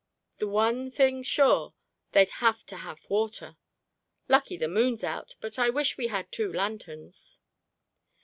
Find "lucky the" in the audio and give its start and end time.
4.27-4.67